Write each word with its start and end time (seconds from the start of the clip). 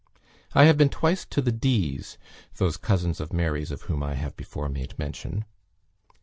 I 0.55 0.63
have 0.65 0.79
been 0.79 0.89
twice 0.89 1.25
to 1.25 1.43
the 1.43 1.51
D.'s" 1.51 2.17
(those 2.57 2.75
cousins 2.75 3.19
of 3.19 3.31
"Mary's" 3.31 3.69
of 3.69 3.83
whom 3.83 4.01
I 4.01 4.15
have 4.15 4.35
before 4.35 4.67
made 4.67 4.97
mention). 4.97 5.45